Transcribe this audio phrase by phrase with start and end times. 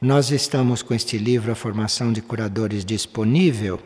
[0.00, 3.80] nós estamos com este livro, A Formação de Curadores, disponível,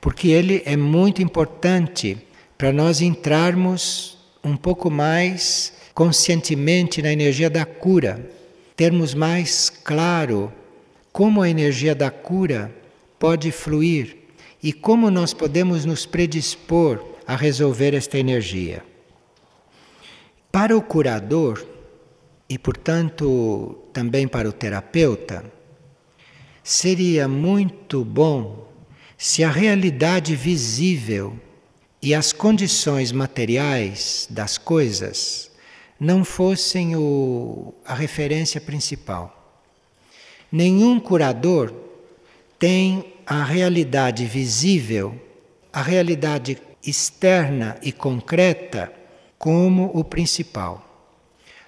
[0.00, 2.16] porque ele é muito importante
[2.56, 8.30] para nós entrarmos um pouco mais conscientemente na energia da cura,
[8.74, 10.50] termos mais claro
[11.12, 12.74] como a energia da cura
[13.18, 14.16] pode fluir
[14.62, 18.82] e como nós podemos nos predispor a resolver esta energia.
[20.50, 21.66] Para o curador,
[22.48, 25.44] e portanto também para o terapeuta,
[26.62, 28.68] seria muito bom
[29.16, 31.38] se a realidade visível
[32.02, 35.50] e as condições materiais das coisas
[35.98, 39.58] não fossem o, a referência principal.
[40.50, 41.72] Nenhum curador
[42.58, 45.14] tem a realidade visível,
[45.72, 48.92] a realidade externa e concreta
[49.38, 50.86] como o principal.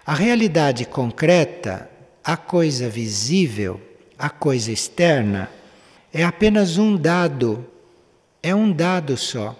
[0.05, 1.89] A realidade concreta,
[2.25, 3.81] a coisa visível,
[4.19, 5.51] a coisa externa,
[6.13, 7.67] é apenas um dado,
[8.43, 9.59] é um dado só.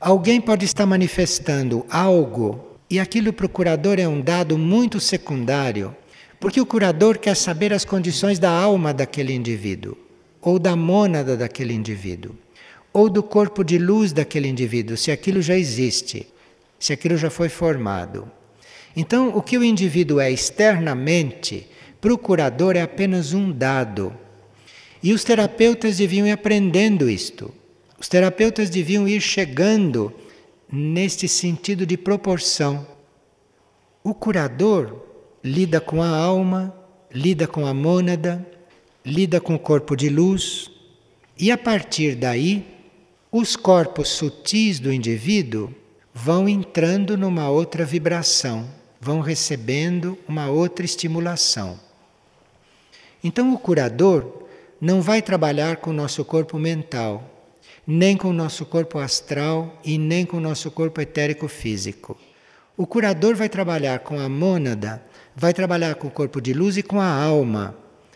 [0.00, 5.94] Alguém pode estar manifestando algo e aquilo para o curador é um dado muito secundário,
[6.40, 9.96] porque o curador quer saber as condições da alma daquele indivíduo,
[10.40, 12.34] ou da mônada daquele indivíduo,
[12.92, 16.26] ou do corpo de luz daquele indivíduo, se aquilo já existe,
[16.78, 18.28] se aquilo já foi formado.
[18.96, 21.66] Então, o que o indivíduo é externamente,
[22.00, 24.12] para o curador é apenas um dado.
[25.02, 27.52] E os terapeutas deviam ir aprendendo isto.
[27.98, 30.12] Os terapeutas deviam ir chegando
[30.70, 32.86] neste sentido de proporção.
[34.02, 35.02] O curador
[35.44, 36.74] lida com a alma,
[37.12, 38.44] lida com a mônada,
[39.04, 40.70] lida com o corpo de luz,
[41.38, 42.66] e a partir daí,
[43.30, 45.72] os corpos sutis do indivíduo
[46.12, 51.80] vão entrando numa outra vibração vão recebendo uma outra estimulação.
[53.24, 54.44] Então, o curador
[54.80, 57.24] não vai trabalhar com o nosso corpo mental,
[57.86, 62.16] nem com o nosso corpo astral e nem com o nosso corpo etérico físico.
[62.76, 65.02] O curador vai trabalhar com a mônada,
[65.34, 67.74] vai trabalhar com o corpo de luz e com a alma,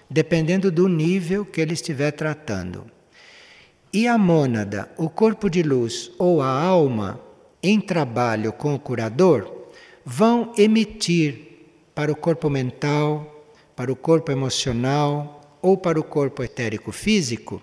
[0.09, 2.85] dependendo do nível que ele estiver tratando.
[3.93, 7.21] E a mônada, o corpo de luz ou a alma,
[7.63, 9.54] em trabalho com o curador,
[10.05, 11.41] vão emitir
[11.95, 17.63] para o corpo mental, para o corpo emocional ou para o corpo etérico físico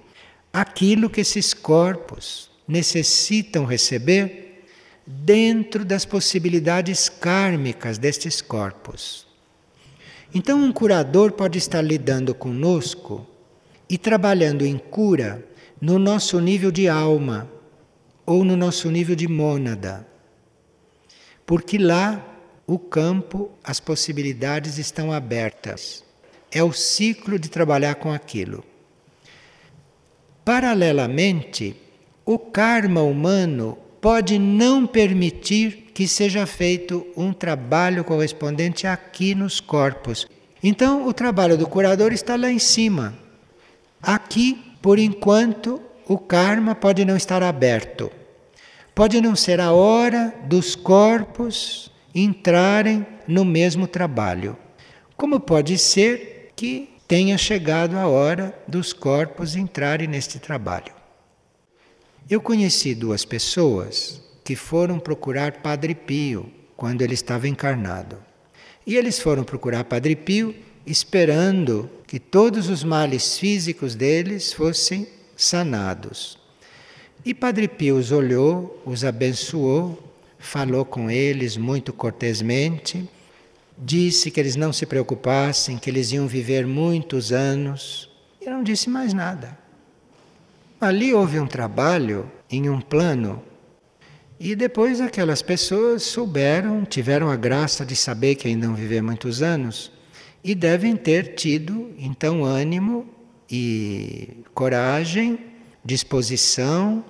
[0.53, 4.65] aquilo que esses corpos necessitam receber
[5.05, 9.27] dentro das possibilidades kármicas destes corpos.
[10.33, 13.27] Então, um curador pode estar lidando conosco
[13.89, 15.45] e trabalhando em cura
[15.79, 17.51] no nosso nível de alma
[18.25, 20.07] ou no nosso nível de mônada.
[21.45, 22.30] Porque lá
[22.73, 26.05] o campo, as possibilidades estão abertas.
[26.49, 28.63] É o ciclo de trabalhar com aquilo.
[30.45, 31.75] Paralelamente,
[32.25, 40.25] o karma humano pode não permitir que seja feito um trabalho correspondente aqui nos corpos.
[40.63, 43.13] Então, o trabalho do curador está lá em cima.
[44.01, 48.09] Aqui, por enquanto, o karma pode não estar aberto.
[48.95, 54.57] Pode não ser a hora dos corpos entrarem no mesmo trabalho.
[55.15, 60.93] Como pode ser que tenha chegado a hora dos corpos entrarem neste trabalho?
[62.29, 68.17] Eu conheci duas pessoas que foram procurar Padre Pio quando ele estava encarnado.
[68.85, 70.55] E eles foram procurar Padre Pio
[70.85, 76.37] esperando que todos os males físicos deles fossem sanados.
[77.23, 80.10] E Padre Pio os olhou, os abençoou
[80.41, 83.07] falou com eles muito cortesmente,
[83.77, 88.09] disse que eles não se preocupassem, que eles iam viver muitos anos,
[88.41, 89.57] e não disse mais nada.
[90.79, 93.41] Ali houve um trabalho em um plano,
[94.39, 99.43] e depois aquelas pessoas souberam, tiveram a graça de saber que ainda vão viver muitos
[99.43, 99.91] anos,
[100.43, 103.07] e devem ter tido então ânimo
[103.49, 105.39] e coragem,
[105.85, 107.05] disposição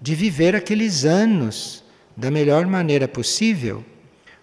[0.00, 1.83] de viver aqueles anos
[2.16, 3.84] da melhor maneira possível,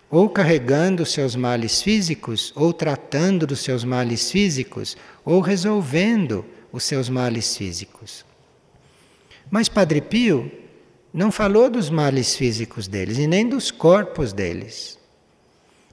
[0.10, 7.08] ou carregando seus males físicos, ou tratando dos seus males físicos, ou resolvendo os seus
[7.08, 8.26] males físicos.
[9.50, 10.52] Mas Padre Pio
[11.14, 14.98] não falou dos males físicos deles e nem dos corpos deles.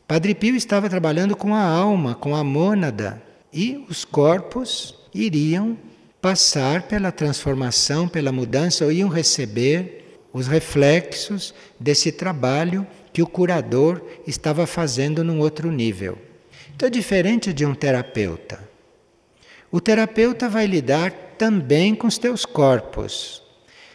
[0.06, 3.22] Padre Pio estava trabalhando com a alma, com a mônada,
[3.52, 5.76] e os corpos iriam
[6.20, 14.02] passar pela transformação, pela mudança, ou iam receber os reflexos desse trabalho que o curador
[14.26, 16.18] estava fazendo num outro nível.
[16.74, 18.60] Então é diferente de um terapeuta.
[19.70, 23.42] O terapeuta vai lidar também com os teus corpos.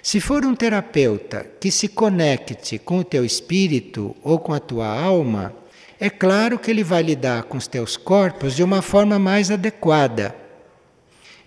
[0.02, 4.86] Se for um terapeuta que se conecte com o teu espírito ou com a tua
[4.86, 5.56] alma,
[6.00, 10.36] é claro que ele vai lidar com os teus corpos de uma forma mais adequada.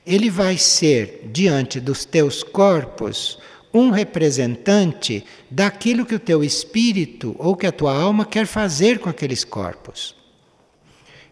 [0.07, 3.39] Ele vai ser, diante dos teus corpos,
[3.77, 9.09] um representante daquilo que o teu espírito ou que a tua alma quer fazer com
[9.09, 10.17] aqueles corpos.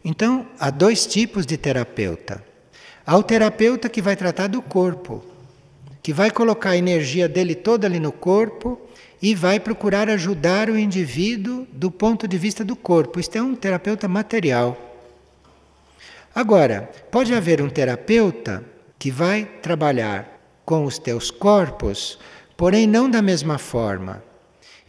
[0.05, 2.44] Então, há dois tipos de terapeuta.
[3.06, 5.25] Há o terapeuta que vai tratar do corpo,
[6.02, 8.81] que vai colocar a energia dele toda ali no corpo
[9.23, 13.19] e vai procurar ajudar o indivíduo do ponto de vista do corpo.
[13.19, 14.79] Isto é um terapeuta material.
[16.35, 18.64] Agora, pode haver um terapeuta
[18.99, 22.19] que vai trabalhar com os teus corpos,
[22.56, 24.22] porém não da mesma forma.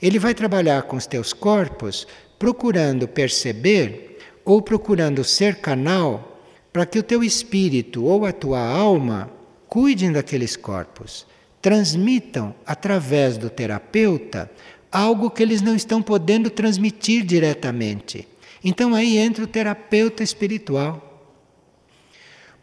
[0.01, 2.07] Ele vai trabalhar com os teus corpos
[2.37, 6.39] procurando perceber ou procurando ser canal
[6.71, 9.29] para que o teu espírito ou a tua alma
[9.67, 11.25] cuidem daqueles corpos
[11.65, 14.51] transmitam através do terapeuta
[14.91, 18.27] algo que eles não estão podendo transmitir diretamente.
[18.63, 21.04] Então aí entra o terapeuta espiritual.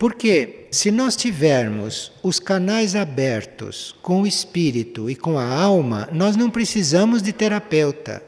[0.03, 6.35] Porque se nós tivermos os canais abertos com o espírito e com a alma, nós
[6.35, 8.21] não precisamos de terapeuta.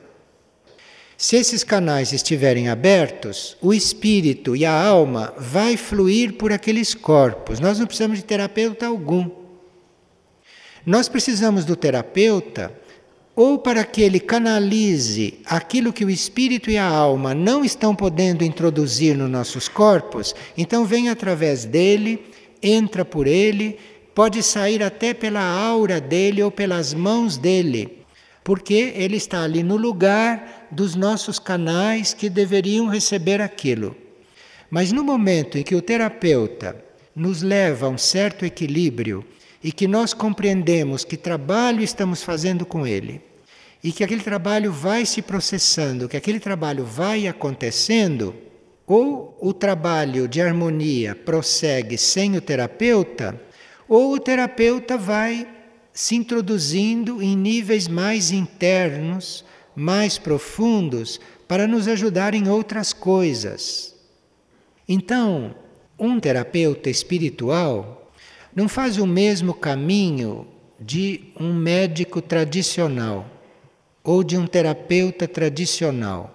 [1.17, 7.59] Se esses canais estiverem abertos, o espírito e a alma vai fluir por aqueles corpos.
[7.59, 9.29] Nós não precisamos de terapeuta algum.
[10.87, 12.73] Nós precisamos do terapeuta
[13.37, 18.45] ou para que ele canalize aquilo que o espírito e a alma não estão podendo
[18.45, 22.25] introduzir nos nossos corpos, então vem através dele,
[22.63, 23.77] entra por ele,
[24.15, 28.05] pode sair até pela aura dele ou pelas mãos dele,
[28.45, 33.97] porque ele está ali no lugar dos nossos canais que deveriam receber aquilo.
[34.71, 36.77] Mas no momento em que o terapeuta
[37.15, 39.25] nos leva a um certo equilíbrio
[39.65, 43.23] e que nós compreendemos que trabalho estamos fazendo com ele
[43.83, 48.35] e que aquele trabalho vai se processando, que aquele trabalho vai acontecendo,
[48.87, 53.41] ou o trabalho de harmonia prossegue sem o terapeuta,
[53.89, 55.49] ou o terapeuta vai
[55.93, 59.45] se introduzindo em níveis mais internos,
[59.75, 63.95] mais profundos, para nos ajudar em outras coisas.
[64.89, 65.55] Então,
[65.99, 68.04] um terapeuta espiritual
[68.55, 70.47] não faz o mesmo caminho
[70.79, 73.27] de um médico tradicional
[74.03, 76.31] ou de um terapeuta tradicional.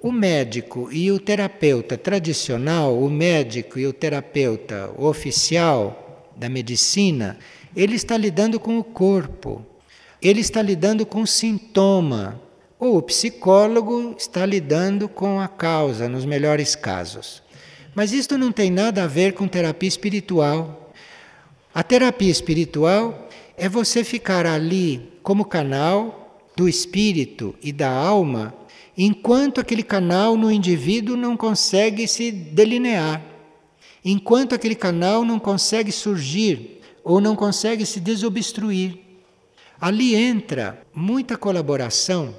[0.00, 7.38] O médico e o terapeuta tradicional, o médico e o terapeuta oficial da medicina,
[7.76, 9.64] ele está lidando com o corpo,
[10.20, 12.40] ele está lidando com o sintoma,
[12.78, 17.40] ou o psicólogo está lidando com a causa, nos melhores casos.
[17.94, 20.92] Mas isto não tem nada a ver com terapia espiritual.
[21.74, 28.54] A terapia espiritual é você ficar ali como canal do espírito e da alma,
[28.96, 33.22] enquanto aquele canal no indivíduo não consegue se delinear,
[34.04, 38.98] enquanto aquele canal não consegue surgir ou não consegue se desobstruir.
[39.80, 42.34] Ali entra muita colaboração.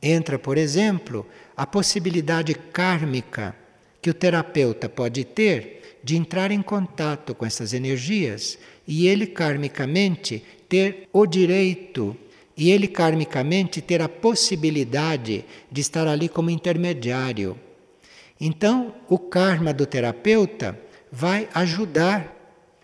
[0.00, 1.26] Entra, por exemplo,
[1.56, 3.54] a possibilidade kármica
[4.02, 10.42] que o terapeuta pode ter de entrar em contato com essas energias e ele karmicamente
[10.68, 12.16] ter o direito
[12.56, 17.56] e ele karmicamente ter a possibilidade de estar ali como intermediário.
[18.40, 20.78] Então, o karma do terapeuta
[21.10, 22.36] vai ajudar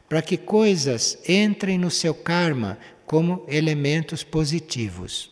[0.08, 5.30] para que coisas entrem no seu karma como elementos positivos.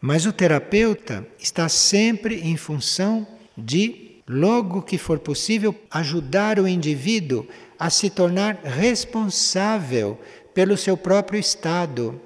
[0.00, 7.46] Mas o terapeuta está sempre em função de logo que for possível, ajudar o indivíduo
[7.78, 10.18] a se tornar responsável
[10.52, 12.20] pelo seu próprio estado.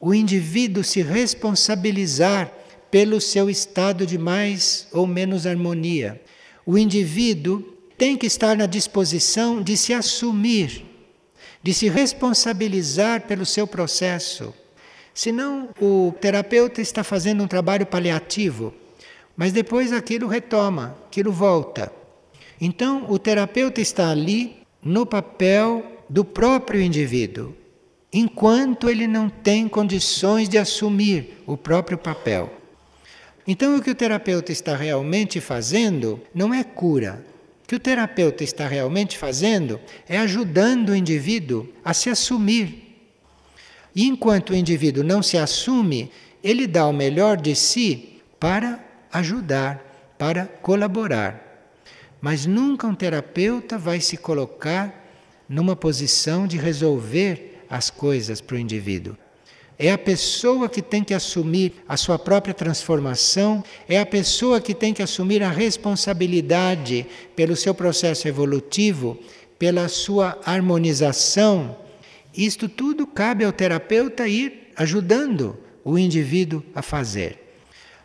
[0.00, 2.52] O indivíduo se responsabilizar
[2.90, 6.20] pelo seu estado de mais ou menos harmonia.
[6.64, 7.60] O indivíduo
[7.96, 10.84] tem que estar na disposição de se assumir,
[11.62, 14.52] de se responsabilizar pelo seu processo.
[15.14, 18.74] Senão, o terapeuta está fazendo um trabalho paliativo
[19.42, 21.92] mas depois aquilo retoma, aquilo volta.
[22.60, 27.52] Então, o terapeuta está ali no papel do próprio indivíduo,
[28.12, 32.52] enquanto ele não tem condições de assumir o próprio papel.
[33.44, 37.26] Então, o que o terapeuta está realmente fazendo não é cura.
[37.64, 42.96] O que o terapeuta está realmente fazendo é ajudando o indivíduo a se assumir.
[43.92, 46.12] E enquanto o indivíduo não se assume,
[46.44, 51.52] ele dá o melhor de si para ajudar, para colaborar.
[52.22, 55.04] mas nunca um terapeuta vai se colocar
[55.48, 59.16] numa posição de resolver as coisas para o indivíduo.
[59.76, 64.72] É a pessoa que tem que assumir a sua própria transformação, é a pessoa que
[64.72, 67.04] tem que assumir a responsabilidade
[67.34, 69.18] pelo seu processo evolutivo,
[69.58, 71.76] pela sua harmonização.
[72.32, 77.41] Isto tudo cabe ao terapeuta ir ajudando o indivíduo a fazer.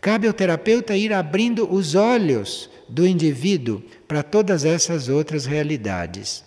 [0.02, 6.44] Cabe ao terapeuta ir abrindo os olhos do indivíduo para todas essas outras realidades.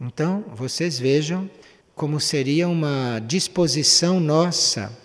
[0.00, 1.48] Então, vocês vejam
[1.94, 4.98] como seria uma disposição nossa,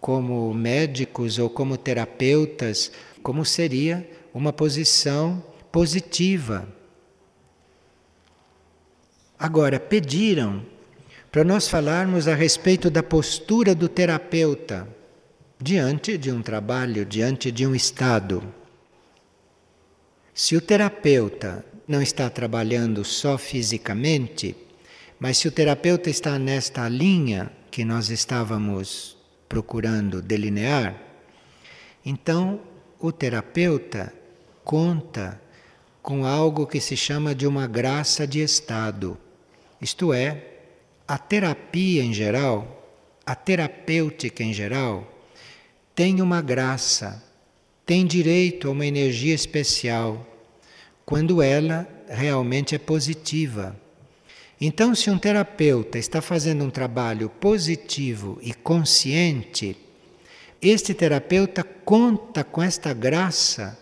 [0.00, 2.90] como médicos ou como terapeutas,
[3.22, 6.66] como seria uma posição positiva.
[9.38, 10.64] Agora, pediram
[11.30, 14.88] para nós falarmos a respeito da postura do terapeuta
[15.62, 18.42] diante de um trabalho, diante de um estado.
[20.32, 24.56] Se o terapeuta não está trabalhando só fisicamente,
[25.18, 30.98] mas se o terapeuta está nesta linha que nós estávamos procurando delinear,
[32.06, 32.60] então
[32.98, 34.14] o terapeuta
[34.64, 35.38] conta
[36.00, 39.18] com algo que se chama de uma graça de estado.
[39.78, 40.42] Isto é,
[41.06, 45.09] a terapia em geral, a terapêutica em geral,
[45.94, 47.22] tem uma graça,
[47.84, 50.26] tem direito a uma energia especial,
[51.04, 53.76] quando ela realmente é positiva.
[54.60, 59.76] Então, se um terapeuta está fazendo um trabalho positivo e consciente,
[60.60, 63.78] este terapeuta conta com esta graça,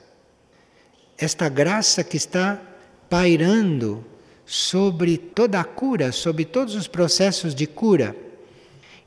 [1.19, 2.63] esta graça que está
[3.11, 4.05] pairando
[4.47, 8.17] sobre toda a cura, sobre todos os processos de cura.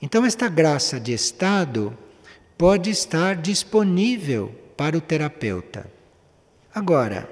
[0.01, 1.97] Então, esta graça de estado
[2.61, 5.91] pode estar disponível para o terapeuta.
[6.71, 7.27] Agora,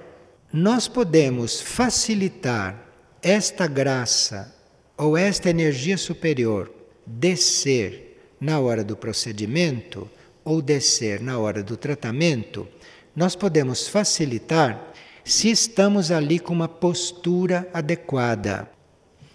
[0.51, 2.83] nós podemos facilitar
[3.21, 4.51] esta graça
[4.97, 6.73] ou esta energia superior
[7.05, 10.09] descer na hora do procedimento
[10.43, 12.67] ou descer na hora do tratamento,
[13.15, 14.91] nós podemos facilitar
[15.23, 18.67] se estamos ali com uma postura adequada.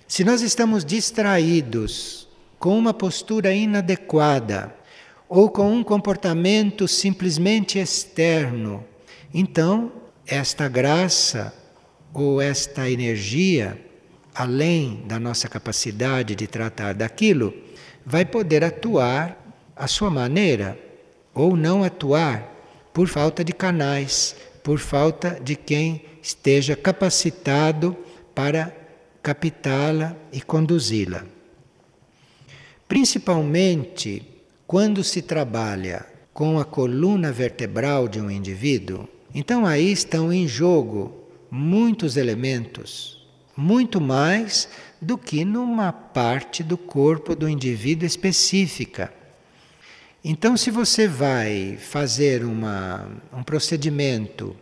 [0.09, 2.27] Se nós estamos distraídos
[2.59, 4.75] com uma postura inadequada
[5.35, 8.85] ou com um comportamento simplesmente externo,
[9.35, 9.91] então
[10.25, 11.53] esta graça
[12.13, 13.77] ou esta energia,
[14.33, 17.53] além da nossa capacidade de tratar daquilo,
[18.07, 19.37] vai poder atuar
[19.75, 20.79] à sua maneira
[21.35, 22.49] ou não atuar
[22.93, 27.97] por falta de canais, por falta de quem esteja capacitado
[28.33, 28.73] para
[29.21, 31.25] captá-la e conduzi-la.
[32.87, 34.34] Principalmente
[34.75, 41.15] quando se trabalha com a coluna vertebral de um indivíduo, então aí estão em jogo
[41.49, 43.25] muitos elementos,
[43.57, 44.69] muito mais
[45.01, 49.15] do que numa parte do corpo do indivíduo específica.
[50.25, 54.57] Então, se você vai fazer uma, um procedimento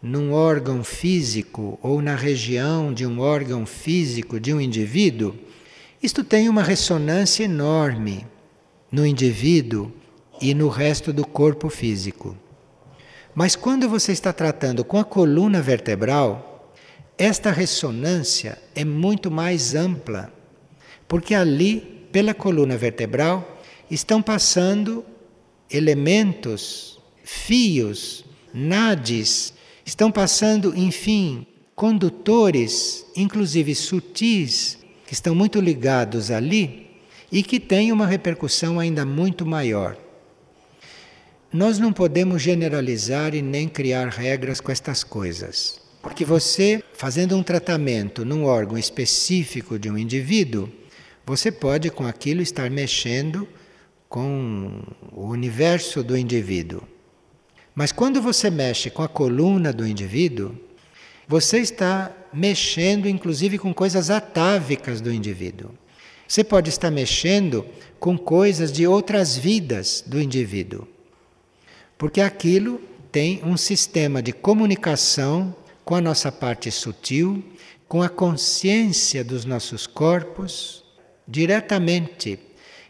[0.00, 5.34] num órgão físico ou na região de um órgão físico de um indivíduo,
[6.00, 8.24] isto tem uma ressonância enorme
[8.92, 9.90] no indivíduo
[10.38, 12.36] e no resto do corpo físico.
[13.34, 16.74] Mas quando você está tratando com a coluna vertebral,
[17.16, 20.30] esta ressonância é muito mais ampla,
[21.08, 23.58] porque ali, pela coluna vertebral,
[23.90, 25.02] estão passando
[25.70, 29.54] elementos, fios, nades,
[29.86, 36.81] estão passando, enfim, condutores, inclusive sutis, que estão muito ligados ali
[37.32, 39.96] e que têm uma repercussão ainda muito maior.
[41.50, 45.80] Nós não podemos generalizar e nem criar regras com estas coisas.
[46.02, 50.68] Porque você, fazendo um tratamento num órgão específico de um indivíduo,
[51.24, 53.48] você pode com aquilo estar mexendo
[54.08, 56.82] com o universo do indivíduo.
[57.74, 60.54] Mas quando você mexe com a coluna do indivíduo,
[61.26, 65.70] você está mexendo inclusive com coisas atávicas do indivíduo.
[66.32, 67.62] Você pode estar mexendo
[68.00, 70.88] com coisas de outras vidas do indivíduo
[71.98, 72.80] porque aquilo
[73.12, 77.44] tem um sistema de comunicação com a nossa parte sutil,
[77.86, 80.82] com a consciência dos nossos corpos,
[81.28, 82.38] diretamente.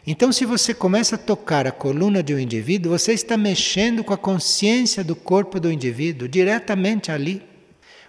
[0.07, 4.13] Então, se você começa a tocar a coluna de um indivíduo, você está mexendo com
[4.13, 7.41] a consciência do corpo do indivíduo, diretamente ali.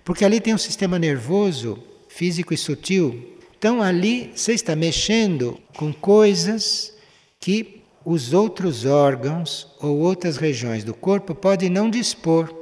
[0.04, 3.33] Porque ali tem um sistema nervoso, físico e sutil.
[3.64, 6.92] Então, ali você está mexendo com coisas
[7.40, 12.54] que os outros órgãos ou outras regiões do corpo podem não dispor.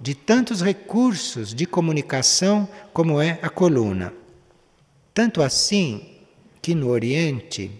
[0.00, 4.12] de tantos recursos de comunicação como é a coluna.
[5.14, 6.16] Tanto assim
[6.60, 7.70] que no Oriente,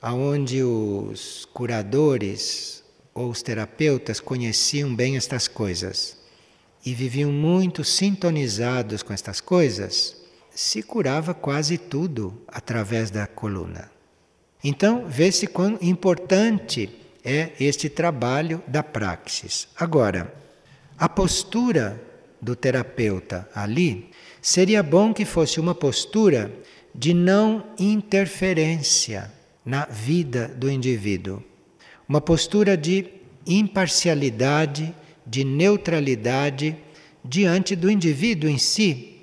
[0.00, 6.16] aonde os curadores ou os terapeutas conheciam bem estas coisas
[6.84, 10.25] e viviam muito sintonizados com estas coisas,
[10.56, 13.90] se curava quase tudo através da coluna.
[14.64, 16.88] Então, vê-se quão importante
[17.22, 19.68] é este trabalho da praxis.
[19.78, 20.34] Agora,
[20.96, 22.02] a postura
[22.40, 24.10] do terapeuta ali
[24.40, 26.50] seria bom que fosse uma postura
[26.94, 29.30] de não interferência
[29.62, 31.42] na vida do indivíduo.
[32.08, 33.06] Uma postura de
[33.46, 34.94] imparcialidade,
[35.26, 36.74] de neutralidade
[37.22, 39.15] diante do indivíduo em si.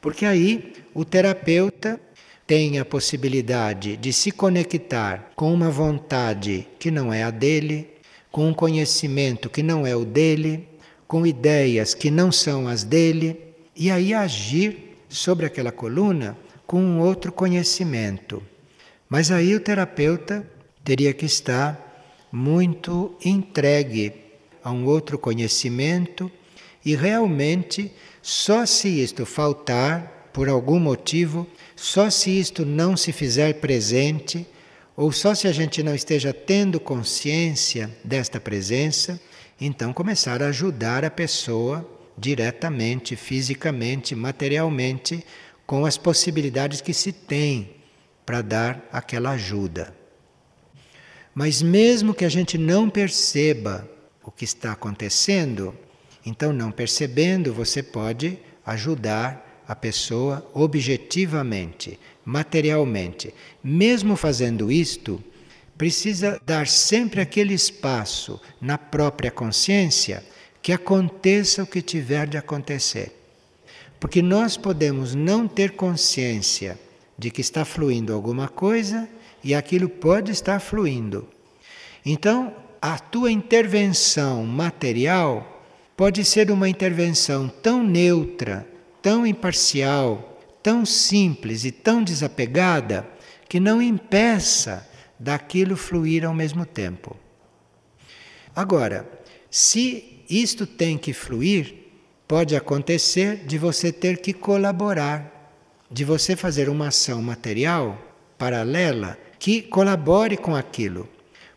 [0.00, 2.00] Porque aí o terapeuta
[2.46, 7.88] tem a possibilidade de se conectar com uma vontade que não é a dele,
[8.30, 10.66] com um conhecimento que não é o dele,
[11.06, 13.38] com ideias que não são as dele,
[13.74, 16.36] e aí agir sobre aquela coluna
[16.66, 18.42] com um outro conhecimento.
[19.08, 20.46] Mas aí o terapeuta
[20.84, 24.12] teria que estar muito entregue
[24.62, 26.30] a um outro conhecimento
[26.84, 27.90] e realmente
[28.30, 34.46] só se isto faltar por algum motivo só se isto não se fizer presente,
[34.94, 39.18] ou só se a gente não esteja tendo consciência desta presença,
[39.58, 45.24] então começar a ajudar a pessoa diretamente, fisicamente, materialmente,
[45.66, 47.76] com as possibilidades que se tem
[48.26, 49.96] para dar aquela ajuda.
[51.34, 53.88] Mas mesmo que a gente não perceba
[54.22, 55.74] o que está acontecendo,
[56.28, 63.34] então não percebendo, você pode ajudar a pessoa objetivamente, materialmente.
[63.64, 65.24] Mesmo fazendo isto,
[65.78, 70.22] precisa dar sempre aquele espaço na própria consciência
[70.60, 73.10] que aconteça o que tiver de acontecer.
[73.98, 76.78] Porque nós podemos não ter consciência
[77.16, 79.08] de que está fluindo alguma coisa
[79.42, 81.26] e aquilo pode estar fluindo.
[82.04, 85.57] Então, a tua intervenção material
[85.98, 88.64] pode ser uma intervenção tão neutra,
[89.02, 93.04] tão imparcial, tão simples e tão desapegada
[93.48, 97.16] que não impeça daquilo fluir ao mesmo tempo.
[98.54, 99.10] Agora,
[99.50, 101.74] se isto tem que fluir,
[102.28, 105.52] pode acontecer de você ter que colaborar,
[105.90, 107.98] de você fazer uma ação material
[108.38, 111.08] paralela que colabore com aquilo.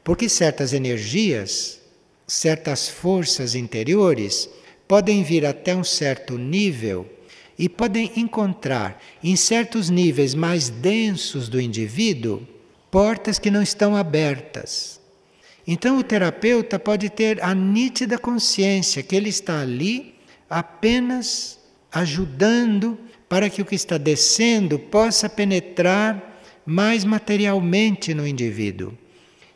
[0.03, 1.80] Porque certas energias,
[2.31, 4.49] certas forças interiores
[4.87, 7.05] podem vir até um certo nível
[7.59, 12.47] e podem encontrar em certos níveis mais densos do indivíduo
[12.89, 14.97] portas que não estão abertas.
[15.67, 20.15] Então o terapeuta pode ter a nítida consciência que ele está ali
[20.49, 21.59] apenas
[21.91, 28.97] ajudando para que o que está descendo possa penetrar mais materialmente no indivíduo.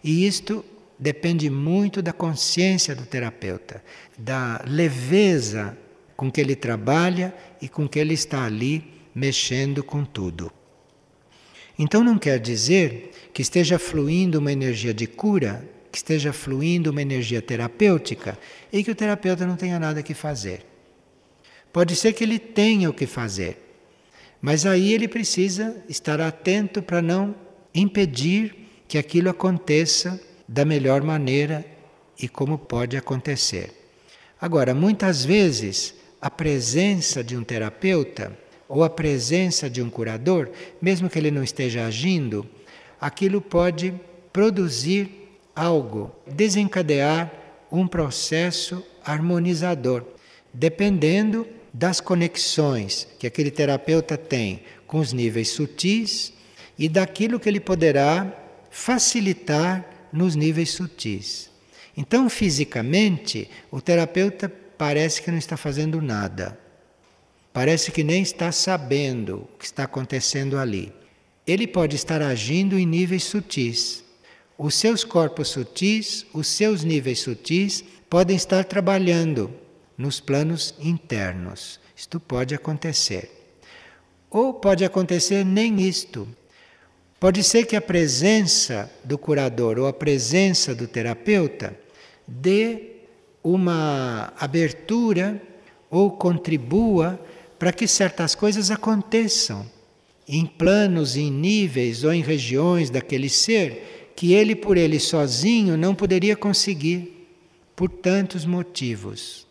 [0.03, 0.63] E isto
[0.97, 3.83] depende muito da consciência do terapeuta,
[4.17, 5.77] da leveza
[6.15, 10.51] com que ele trabalha e com que ele está ali mexendo com tudo.
[11.77, 17.01] Então não quer dizer que esteja fluindo uma energia de cura, que esteja fluindo uma
[17.01, 18.37] energia terapêutica
[18.71, 20.65] e que o terapeuta não tenha nada que fazer.
[21.71, 23.57] Pode ser que ele tenha o que fazer,
[24.41, 27.35] mas aí ele precisa estar atento para não
[27.73, 28.55] impedir
[28.87, 31.65] que aquilo aconteça da melhor maneira
[32.19, 33.71] e como pode acontecer.
[34.39, 40.49] Agora, muitas vezes a presença de um terapeuta ou a presença de um curador,
[40.81, 42.45] mesmo que ele não esteja agindo,
[42.99, 43.93] aquilo pode
[44.33, 47.31] produzir algo, desencadear
[47.71, 50.03] um processo harmonizador,
[50.53, 56.33] dependendo das conexões que aquele terapeuta tem com os níveis sutis
[56.77, 58.33] e daquilo que ele poderá
[58.69, 61.49] facilitar nos níveis sutis.
[61.97, 66.57] Então, fisicamente, o terapeuta parece que não está fazendo nada.
[67.53, 70.91] Parece que nem está sabendo o que está acontecendo ali.
[71.47, 74.03] Ele pode estar agindo em níveis sutis.
[74.57, 79.53] Os seus corpos sutis, os seus níveis sutis, podem estar trabalhando
[79.97, 81.79] nos planos internos.
[81.95, 83.31] Isto pode acontecer.
[84.29, 86.27] Ou pode acontecer nem isto.
[87.25, 91.75] Pode ser que a presença do curador ou a presença do terapeuta
[92.27, 92.97] dê
[93.43, 95.41] uma abertura
[95.89, 97.19] ou contribua
[97.57, 99.65] para que certas coisas aconteçam
[100.27, 105.95] em planos, em níveis ou em regiões daquele ser que ele por ele sozinho não
[105.95, 107.27] poderia conseguir
[107.75, 109.47] por tantos motivos.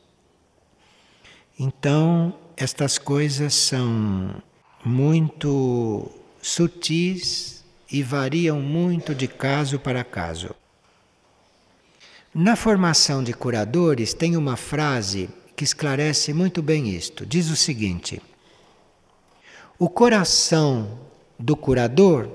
[1.59, 4.41] Então, estas coisas são
[4.85, 6.09] muito
[6.41, 7.54] sutis
[7.95, 10.53] e variam muito de caso para caso.
[12.35, 17.25] Na formação de curadores, tem uma frase que esclarece muito bem isto.
[17.25, 18.21] Diz o seguinte:
[19.79, 20.99] O coração
[21.39, 22.29] do curador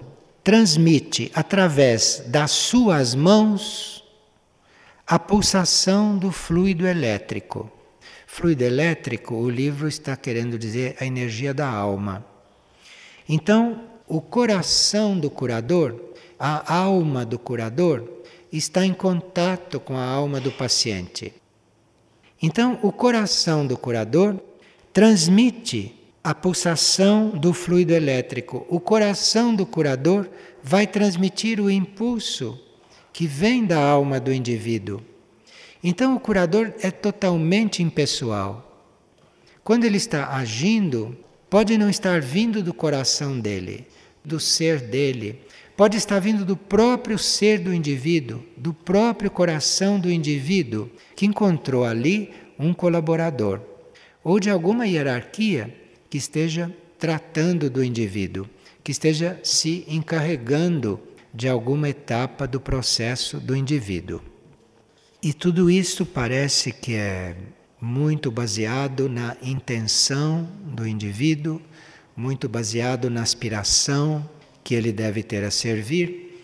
[0.46, 4.02] transmite através das suas mãos
[5.06, 7.70] a pulsação do fluido elétrico.
[8.26, 12.26] Fluido elétrico, o livro está querendo dizer a energia da alma.
[13.28, 15.96] Então, o coração do curador,
[16.40, 18.04] a alma do curador,
[18.52, 21.32] está em contato com a alma do paciente.
[22.42, 24.36] Então, o coração do curador
[24.92, 28.66] transmite a pulsação do fluido elétrico.
[28.68, 30.28] O coração do curador
[30.64, 32.60] vai transmitir o impulso
[33.14, 35.02] que vem da alma do indivíduo.
[35.84, 38.66] Então, o curador é totalmente impessoal.
[39.64, 41.16] Quando ele está agindo,
[41.50, 43.88] pode não estar vindo do coração dele,
[44.30, 45.42] do ser dele,
[45.76, 51.84] pode estar vindo do próprio ser do indivíduo, do próprio coração do indivíduo, que encontrou
[51.84, 53.62] ali um colaborador,
[54.24, 55.74] ou de alguma hierarquia
[56.10, 58.46] que esteja tratando do indivíduo,
[58.84, 61.00] que esteja se encarregando
[61.34, 64.22] de alguma etapa do processo do indivíduo.
[65.24, 67.36] E tudo isso parece que é
[67.82, 71.62] muito baseado na intenção do indivíduo,
[72.20, 74.30] muito baseado na aspiração
[74.62, 76.44] que ele deve ter a servir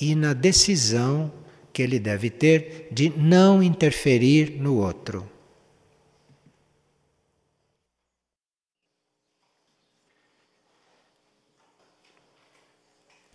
[0.00, 1.32] e na decisão
[1.72, 5.24] que ele deve ter de não interferir no outro.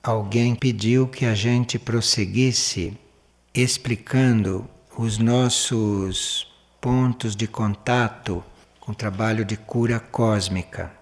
[0.04, 2.98] Alguém pediu que a gente prosseguisse
[3.54, 6.46] explicando os nossos
[6.82, 8.44] pontos de contato
[8.82, 10.99] com o trabalho de cura cósmica.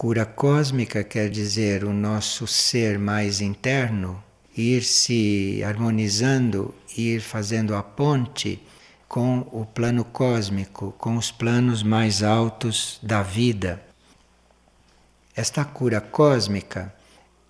[0.00, 4.24] Cura cósmica quer dizer o nosso ser mais interno
[4.56, 8.62] ir se harmonizando, ir fazendo a ponte
[9.06, 13.78] com o plano cósmico, com os planos mais altos da vida.
[15.36, 16.94] Esta cura cósmica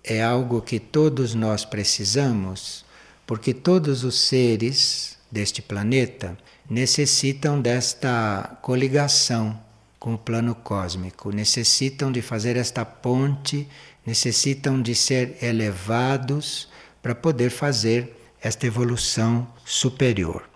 [0.03, 2.83] é algo que todos nós precisamos,
[3.25, 6.37] porque todos os seres deste planeta
[6.69, 9.70] necessitam desta coligação
[10.01, 13.67] com o plano cósmico, necessitam de fazer esta ponte,
[14.03, 16.67] necessitam de ser elevados
[17.03, 20.49] para poder fazer esta evolução superior.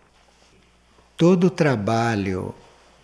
[1.15, 2.55] Todo o trabalho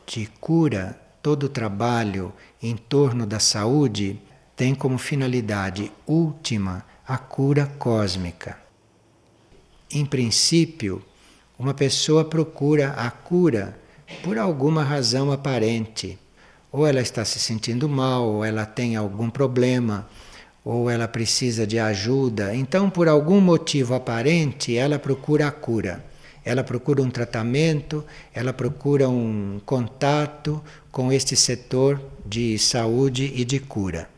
[0.08, 4.20] de cura, todo o trabalho em torno da saúde
[4.56, 8.58] tem como finalidade última a cura cósmica.
[9.92, 11.04] Em princípio,
[11.60, 13.80] uma pessoa procura a cura
[14.24, 16.18] por alguma razão aparente
[16.72, 20.08] ou ela está se sentindo mal, ou ela tem algum problema,
[20.64, 22.56] ou ela precisa de ajuda.
[22.56, 26.04] Então, por algum motivo aparente, ela procura a cura.
[26.44, 28.04] Ela procura um tratamento,
[28.34, 34.10] ela procura um contato com este setor de saúde e de cura.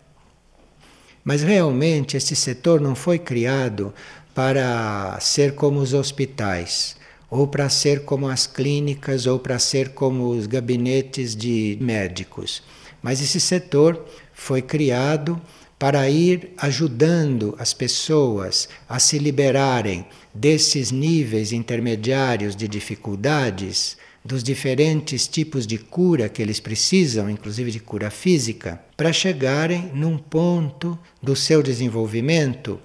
[1.24, 3.94] Mas realmente este setor não foi criado
[4.34, 6.96] para ser como os hospitais
[7.34, 12.62] ou para ser como as clínicas, ou para ser como os gabinetes de médicos.
[13.02, 15.42] Mas esse setor foi criado
[15.80, 25.28] para ir ajudando as pessoas a se liberarem desses níveis intermediários de dificuldades, dos diferentes
[25.28, 31.36] tipos de cura que eles precisam, inclusive de cura física, para chegarem num ponto do
[31.36, 32.80] seu desenvolvimento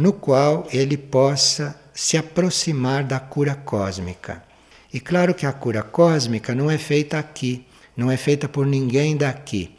[0.00, 4.42] no qual ele possa se aproximar da cura cósmica.
[4.92, 7.64] E claro que a cura cósmica não é feita aqui,
[7.96, 9.74] não é feita por ninguém daqui.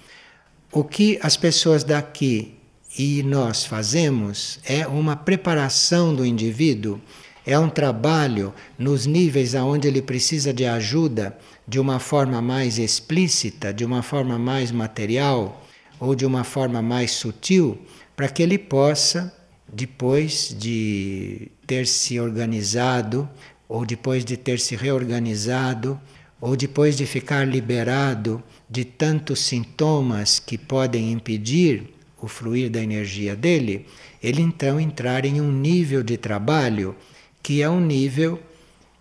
[0.71, 2.55] O que as pessoas daqui
[2.97, 7.01] e nós fazemos é uma preparação do indivíduo,
[7.45, 13.73] é um trabalho nos níveis aonde ele precisa de ajuda de uma forma mais explícita,
[13.73, 15.65] de uma forma mais material
[15.99, 17.79] ou de uma forma mais sutil,
[18.15, 19.33] para que ele possa
[19.71, 23.29] depois de ter se organizado,
[23.67, 25.99] ou depois de ter se reorganizado,
[26.39, 33.35] ou depois de ficar liberado de tantos sintomas que podem impedir o fluir da energia
[33.35, 33.85] dele,
[34.21, 36.95] ele então entrar em um nível de trabalho
[37.41, 38.39] que é um nível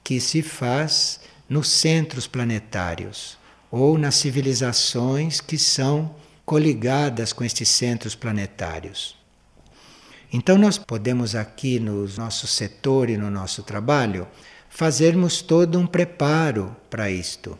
[0.02, 3.38] que se faz nos centros planetários
[3.70, 9.19] ou nas civilizações que são coligadas com estes centros planetários.
[10.32, 14.28] Então, nós podemos aqui no nosso setor e no nosso trabalho
[14.68, 17.58] fazermos todo um preparo para isto.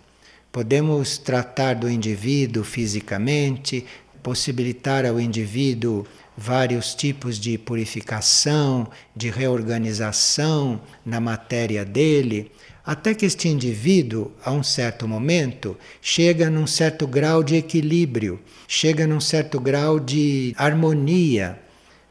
[0.52, 3.86] podemos tratar do indivíduo fisicamente,
[4.20, 6.04] possibilitar ao indivíduo
[6.36, 12.50] vários tipos de purificação, de reorganização na matéria dele,
[12.84, 19.06] até que este indivíduo, a um certo momento, chega num certo grau de equilíbrio, chega
[19.06, 21.58] num certo grau de harmonia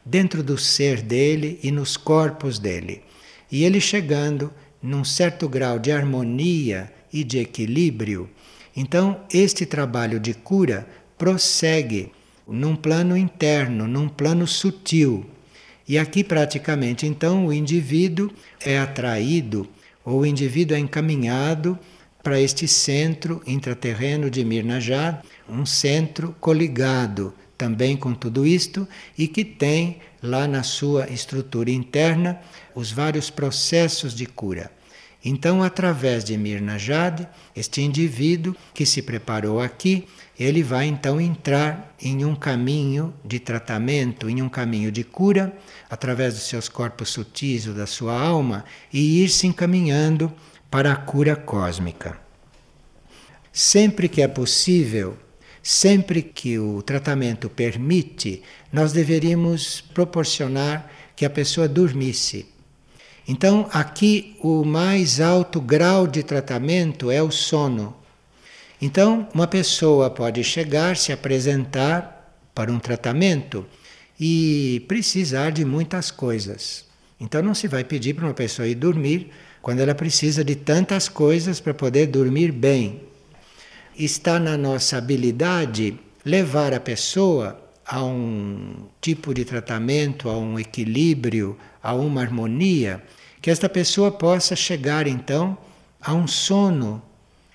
[0.04, 3.02] dentro do ser dele e nos corpos dele.
[3.50, 8.30] E ele chegando num certo grau de harmonia e de equilíbrio,
[8.76, 10.86] então este trabalho de cura
[11.18, 12.12] prossegue
[12.48, 15.26] num plano interno, num plano sutil.
[15.86, 18.30] E aqui praticamente então o indivíduo
[18.64, 19.68] é atraído
[20.04, 21.78] ou o indivíduo é encaminhado
[22.22, 29.44] para este centro intraterreno de Mirnajad, um centro coligado também com tudo isto e que
[29.44, 32.40] tem lá na sua estrutura interna
[32.74, 34.70] os vários processos de cura.
[35.22, 42.24] Então, através de Mirnajad, este indivíduo que se preparou aqui, ele vai então entrar em
[42.24, 45.54] um caminho de tratamento, em um caminho de cura,
[45.90, 50.32] através dos seus corpos sutis ou da sua alma, e ir se encaminhando
[50.70, 52.18] para a cura cósmica.
[53.52, 55.18] Sempre que é possível,
[55.62, 58.42] sempre que o tratamento permite,
[58.72, 62.46] nós deveríamos proporcionar que a pessoa dormisse.
[63.28, 67.94] Então, aqui o mais alto grau de tratamento é o sono.
[68.80, 73.66] Então, uma pessoa pode chegar, se apresentar para um tratamento
[74.18, 76.86] e precisar de muitas coisas.
[77.20, 81.08] Então, não se vai pedir para uma pessoa ir dormir quando ela precisa de tantas
[81.08, 83.02] coisas para poder dormir bem.
[83.96, 91.56] Está na nossa habilidade levar a pessoa a um tipo de tratamento, a um equilíbrio,
[91.82, 93.02] a uma harmonia,
[93.42, 95.58] que esta pessoa possa chegar então
[96.00, 97.02] a um sono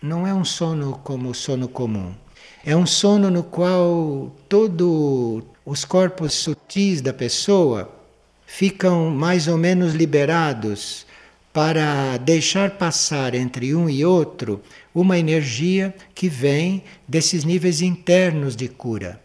[0.02, 2.14] não é um sono como o sono comum.
[2.64, 7.90] É um sono no qual todos os corpos sutis da pessoa
[8.46, 11.06] ficam mais ou menos liberados
[11.52, 14.62] para deixar passar entre um e outro
[14.96, 19.20] uma energia que vem desses níveis internos de cura.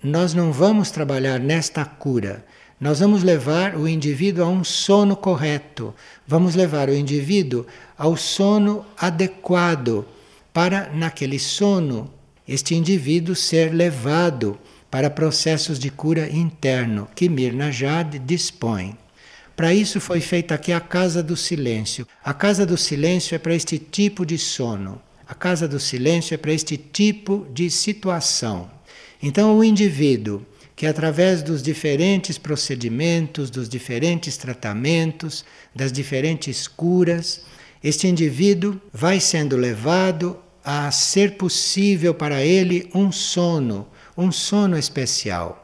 [0.00, 2.46] Nós não vamos trabalhar nesta cura,
[2.80, 5.92] nós vamos levar o indivíduo a um sono correto,
[6.26, 7.66] vamos levar o indivíduo
[7.98, 10.06] ao sono adequado,
[10.52, 12.10] para, naquele sono,
[12.48, 14.58] este indivíduo ser levado
[14.90, 18.96] para processos de cura interno que Mirna Jade dispõe.
[19.60, 22.08] Para isso foi feita aqui a Casa do Silêncio.
[22.24, 25.02] A Casa do Silêncio é para este tipo de sono.
[25.28, 28.70] A Casa do Silêncio é para este tipo de situação.
[29.22, 35.44] Então, o indivíduo que através dos diferentes procedimentos, dos diferentes tratamentos,
[35.74, 37.42] das diferentes curas,
[37.84, 45.59] este indivíduo vai sendo levado a ser possível para ele um sono, um sono especial.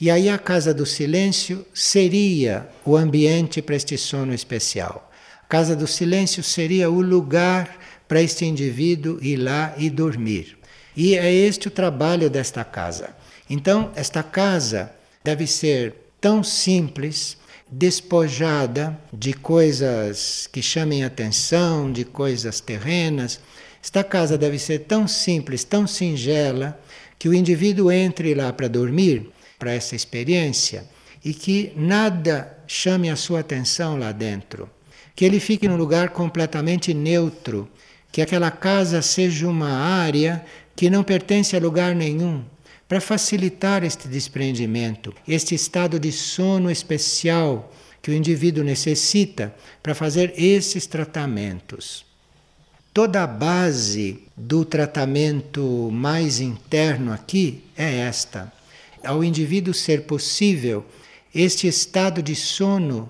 [0.00, 5.12] E aí a casa do silêncio seria o ambiente para este sono especial.
[5.42, 7.76] A casa do silêncio seria o lugar
[8.08, 10.56] para este indivíduo ir lá e dormir.
[10.96, 13.10] E é este o trabalho desta casa.
[13.48, 14.90] Então, esta casa
[15.22, 17.36] deve ser tão simples,
[17.70, 23.38] despojada de coisas que chamem atenção, de coisas terrenas.
[23.82, 26.80] Esta casa deve ser tão simples, tão singela,
[27.18, 30.84] que o indivíduo entre lá para dormir, para essa experiência,
[31.24, 34.68] e que nada chame a sua atenção lá dentro.
[35.14, 37.68] Que ele fique num lugar completamente neutro,
[38.10, 40.44] que aquela casa seja uma área
[40.74, 42.42] que não pertence a lugar nenhum,
[42.88, 50.32] para facilitar este desprendimento, este estado de sono especial que o indivíduo necessita para fazer
[50.36, 52.04] esses tratamentos.
[52.92, 58.52] Toda a base do tratamento mais interno aqui é esta.
[59.04, 60.84] Ao indivíduo ser possível
[61.34, 63.08] este estado de sono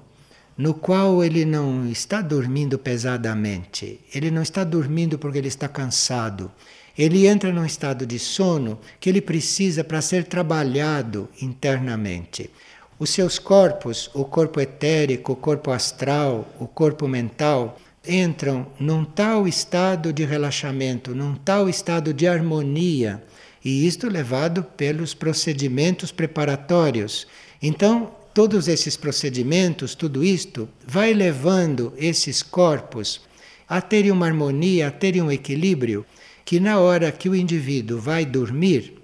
[0.57, 6.53] no qual ele não está dormindo pesadamente, ele não está dormindo porque ele está cansado,
[6.99, 12.51] ele entra num estado de sono que ele precisa para ser trabalhado internamente.
[12.99, 19.49] Os seus corpos, o corpo etérico, o corpo astral, o corpo mental, entram num tal
[19.49, 23.23] estado de relaxamento, num tal estado de harmonia,
[23.65, 27.27] e isto levado pelos procedimentos preparatórios.
[27.63, 33.21] Então, todos esses procedimentos, tudo isto, vai levando esses corpos
[33.69, 36.05] a terem uma harmonia, a terem um equilíbrio
[36.45, 38.95] que na hora que o indivíduo vai dormir,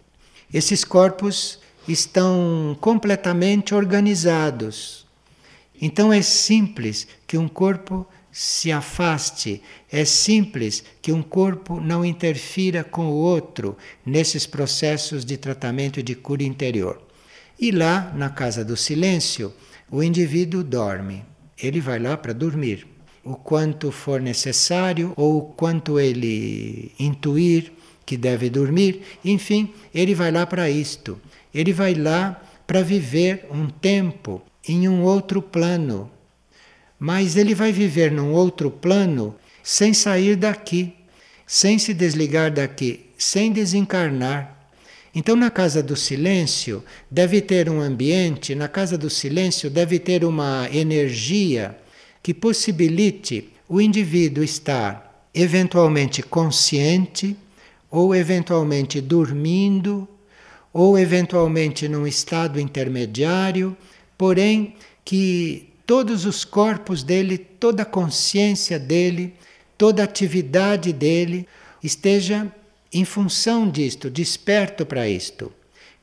[0.53, 5.07] esses corpos estão completamente organizados.
[5.81, 8.07] Então é simples que um corpo
[8.39, 15.39] se afaste, é simples que um corpo não interfira com o outro nesses processos de
[15.39, 17.01] tratamento e de cura interior.
[17.59, 19.55] E lá, na casa do silêncio,
[19.91, 21.25] o indivíduo dorme.
[21.57, 22.87] Ele vai lá para dormir.
[23.25, 27.73] O quanto for necessário ou o quanto ele intuir
[28.05, 31.19] que deve dormir, enfim, ele vai lá para isto.
[31.55, 36.11] Ele vai lá para viver um tempo em um outro plano.
[36.99, 40.95] Mas ele vai viver num outro plano sem sair daqui,
[41.47, 44.57] sem se desligar daqui, sem desencarnar.
[45.15, 50.25] Então, na casa do silêncio, deve ter um ambiente, na casa do silêncio, deve ter
[50.25, 51.77] uma energia
[52.23, 57.37] que possibilite o indivíduo estar eventualmente consciente,
[57.91, 60.09] ou eventualmente dormindo,
[60.73, 63.77] ou eventualmente num estado intermediário,
[64.19, 69.35] porém que todos os corpos dele, toda a consciência dele,
[69.79, 71.47] toda a atividade dele
[71.83, 72.53] esteja
[72.93, 75.53] em função disto, desperto para isto.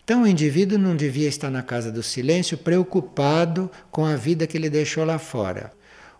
[0.03, 4.57] Então o indivíduo não devia estar na casa do silêncio preocupado com a vida que
[4.57, 5.71] ele deixou lá fora.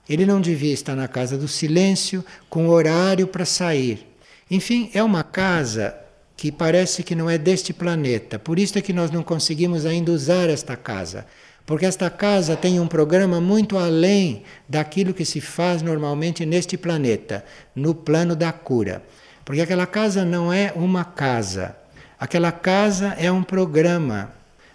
[0.08, 4.06] Ele não devia estar na casa do silêncio com horário para sair.
[4.50, 5.96] Enfim, é uma casa
[6.36, 8.38] que parece que não é deste planeta.
[8.38, 11.26] Por isso é que nós não conseguimos ainda usar esta casa.
[11.66, 17.44] Porque esta casa tem um programa muito além daquilo que se faz normalmente neste planeta,
[17.76, 19.02] no plano da cura.
[19.46, 21.76] Porque aquela casa não é uma casa.
[22.20, 24.32] Aquela casa é um programa.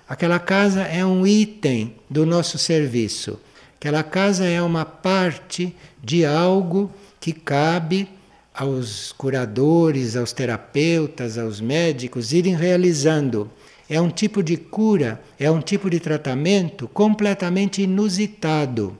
[0.08, 3.38] Aquela casa é um item do nosso serviço.
[3.78, 8.08] Aquela casa é uma parte de algo que cabe
[8.54, 13.50] aos curadores, aos terapeutas, aos médicos irem realizando.
[13.88, 18.98] É um tipo de cura, é um tipo de tratamento completamente inusitado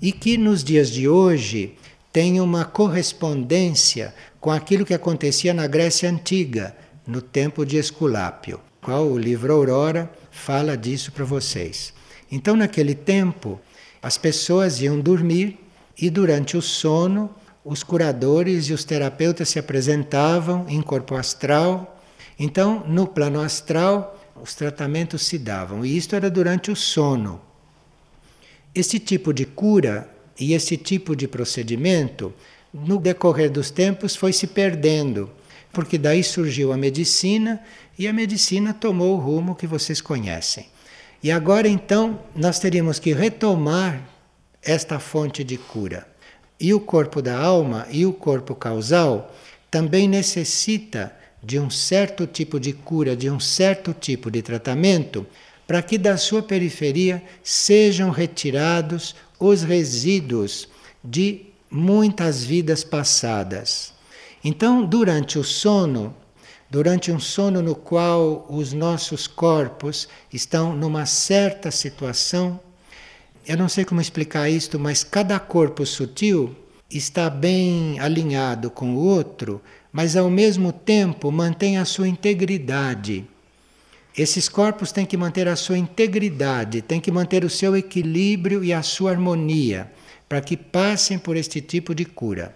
[0.00, 1.74] e que nos dias de hoje
[2.12, 6.74] tem uma correspondência com aquilo que acontecia na Grécia Antiga,
[7.06, 11.92] no tempo de Esculápio, qual o livro Aurora fala disso para vocês.
[12.32, 13.60] Então, naquele tempo,
[14.02, 15.58] as pessoas iam dormir
[15.98, 17.30] e durante o sono
[17.64, 21.99] os curadores e os terapeutas se apresentavam em corpo astral.
[22.42, 27.38] Então, no plano astral, os tratamentos se davam, e isto era durante o sono.
[28.74, 32.32] Esse tipo de cura e esse tipo de procedimento,
[32.72, 35.30] no decorrer dos tempos, foi se perdendo,
[35.70, 37.62] porque daí surgiu a medicina
[37.98, 40.66] e a medicina tomou o rumo que vocês conhecem.
[41.22, 44.00] E agora então nós teríamos que retomar
[44.62, 46.08] esta fonte de cura.
[46.58, 49.30] E o corpo da alma e o corpo causal
[49.70, 55.26] também necessita de um certo tipo de cura, de um certo tipo de tratamento,
[55.66, 60.68] para que da sua periferia sejam retirados os resíduos
[61.02, 63.92] de muitas vidas passadas.
[64.42, 66.14] Então, durante o sono,
[66.70, 72.60] durante um sono no qual os nossos corpos estão numa certa situação.
[73.46, 76.54] Eu não sei como explicar isto, mas cada corpo sutil
[76.90, 79.60] está bem alinhado com o outro,
[79.92, 83.24] mas ao mesmo tempo mantém a sua integridade.
[84.16, 88.72] Esses corpos têm que manter a sua integridade, têm que manter o seu equilíbrio e
[88.72, 89.90] a sua harmonia,
[90.28, 92.54] para que passem por este tipo de cura.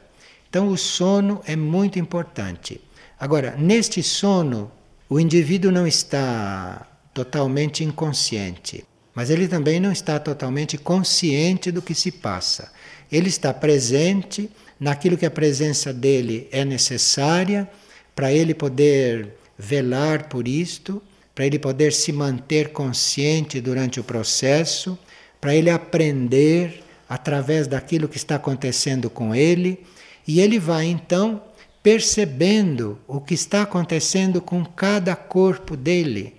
[0.49, 2.81] Então, o sono é muito importante.
[3.19, 4.71] Agora, neste sono,
[5.09, 11.95] o indivíduo não está totalmente inconsciente, mas ele também não está totalmente consciente do que
[11.95, 12.73] se passa.
[13.11, 17.69] Ele está presente naquilo que a presença dele é necessária
[18.15, 21.03] para ele poder velar por isto,
[21.35, 24.99] para ele poder se manter consciente durante o processo,
[25.41, 29.85] para ele aprender através daquilo que está acontecendo com ele,
[30.27, 31.43] e ele vai então
[31.83, 36.35] percebendo o que está acontecendo com cada corpo dele.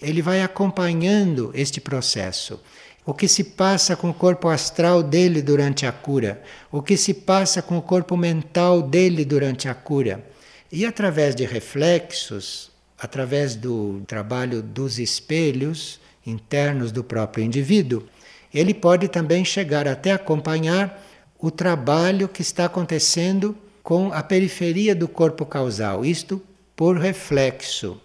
[0.00, 2.60] Ele vai acompanhando este processo.
[3.06, 6.42] O que se passa com o corpo astral dele durante a cura,
[6.72, 10.26] o que se passa com o corpo mental dele durante a cura.
[10.72, 18.02] E através de reflexos, através do trabalho dos espelhos internos do próprio indivíduo,
[18.52, 21.00] ele pode também chegar até acompanhar
[21.38, 26.42] o trabalho que está acontecendo com a periferia do corpo causal, isto
[26.74, 28.00] por reflexo.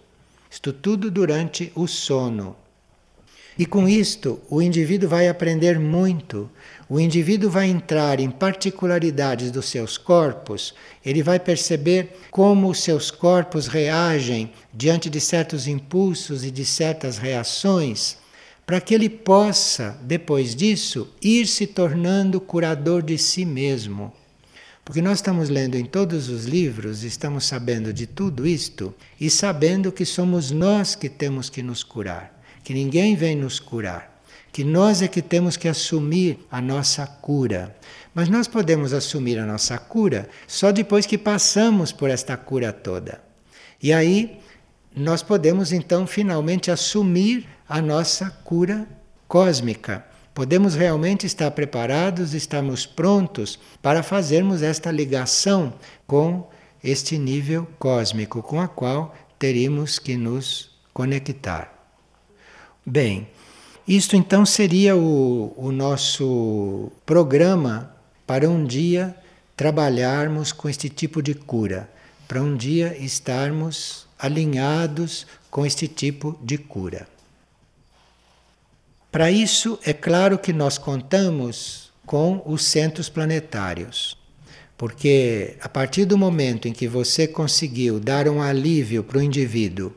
[0.48, 2.61] Isto tudo durante o sono.
[3.58, 6.50] E com isto, o indivíduo vai aprender muito.
[6.88, 10.74] O indivíduo vai entrar em particularidades dos seus corpos,
[11.04, 17.16] ele vai perceber como os seus corpos reagem diante de certos impulsos e de certas
[17.16, 18.18] reações,
[18.66, 24.12] para que ele possa, depois disso, ir se tornando curador de si mesmo.
[24.84, 29.92] Porque nós estamos lendo em todos os livros, estamos sabendo de tudo isto e sabendo
[29.92, 35.02] que somos nós que temos que nos curar, que ninguém vem nos curar, que nós
[35.02, 37.74] é que temos que assumir a nossa cura.
[38.14, 43.22] Mas nós podemos assumir a nossa cura só depois que passamos por esta cura toda.
[43.82, 44.38] E aí
[44.94, 48.86] nós podemos então finalmente assumir a nossa cura
[49.26, 50.04] cósmica.
[50.34, 55.74] Podemos realmente estar preparados, estamos prontos para fazermos esta ligação
[56.06, 56.48] com
[56.82, 61.81] este nível cósmico com a qual teríamos que nos conectar.
[62.84, 63.28] Bem,
[63.86, 67.94] isto então seria o, o nosso programa
[68.26, 69.14] para um dia
[69.56, 71.88] trabalharmos com este tipo de cura,
[72.26, 77.06] para um dia estarmos alinhados com este tipo de cura.
[79.12, 84.18] Para isso, é claro que nós contamos com os centros planetários,
[84.76, 89.92] porque a partir do momento em que você conseguiu dar um alívio para o indivíduo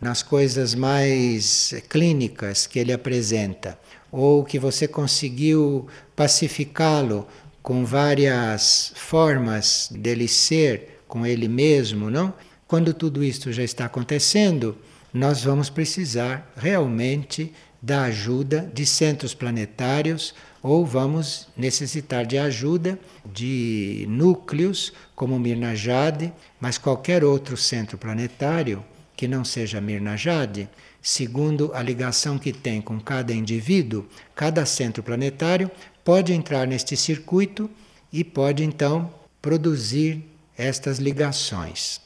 [0.00, 3.78] nas coisas mais clínicas que ele apresenta,
[4.10, 7.26] ou que você conseguiu pacificá-lo
[7.62, 12.32] com várias formas dele ser com ele mesmo, não?
[12.66, 14.76] Quando tudo isto já está acontecendo,
[15.12, 24.04] nós vamos precisar realmente da ajuda de centros planetários ou vamos necessitar de ajuda de
[24.08, 28.84] núcleos como Mirnajade, mas qualquer outro centro planetário
[29.18, 30.68] que não seja Mirnajade,
[31.02, 35.68] segundo a ligação que tem com cada indivíduo, cada centro planetário
[36.04, 37.68] pode entrar neste circuito
[38.12, 39.12] e pode então
[39.42, 40.24] produzir
[40.56, 42.00] estas ligações.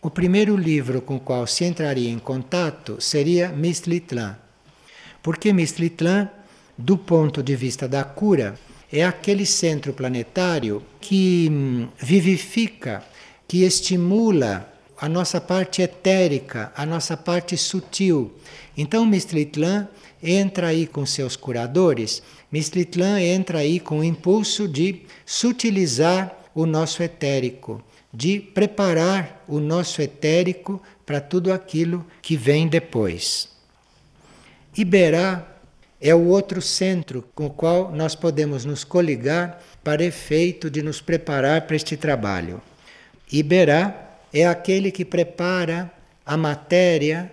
[0.00, 4.38] O primeiro livro com o qual se entraria em contato seria Mistlitlan.
[5.24, 6.30] Porque Mistlitlan,
[6.78, 8.56] do ponto de vista da cura,
[8.92, 13.02] é aquele centro planetário que hum, vivifica,
[13.48, 14.69] que estimula
[15.00, 18.32] a nossa parte etérica, a nossa parte sutil.
[18.76, 19.88] Então, Mistlitlan
[20.22, 22.22] entra aí com seus curadores,
[22.52, 27.82] Mistlitlan entra aí com o impulso de sutilizar o nosso etérico
[28.12, 33.48] de preparar o nosso etérico para tudo aquilo que vem depois.
[34.76, 35.46] Iberá
[36.00, 41.00] é o outro centro com o qual nós podemos nos coligar para efeito de nos
[41.00, 42.60] preparar para este trabalho.
[43.30, 45.92] Iberá é aquele que prepara
[46.24, 47.32] a matéria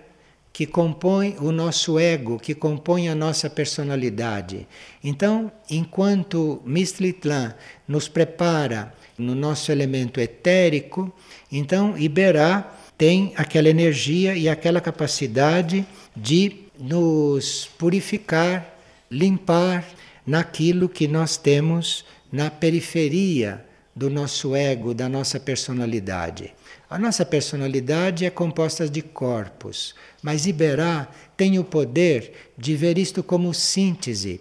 [0.52, 4.66] que compõe o nosso ego, que compõe a nossa personalidade.
[5.04, 7.54] Então, enquanto Mistlitlan
[7.86, 11.12] nos prepara no nosso elemento etérico,
[11.52, 15.86] então Iberá tem aquela energia e aquela capacidade
[16.16, 18.76] de nos purificar,
[19.08, 19.86] limpar
[20.26, 23.64] naquilo que nós temos na periferia
[23.98, 26.54] do nosso ego, da nossa personalidade.
[26.88, 33.22] A nossa personalidade é composta de corpos, mas Iberá tem o poder de ver isto
[33.22, 34.40] como síntese